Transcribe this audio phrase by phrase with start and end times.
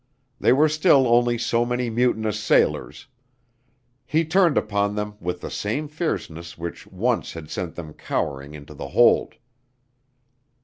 [0.39, 3.05] They were still only so many mutinous sailors.
[4.03, 8.73] He turned upon them with the same fierceness which once had sent them cowering into
[8.73, 9.35] the hold.